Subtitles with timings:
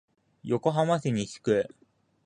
[0.43, 1.75] 横浜市西区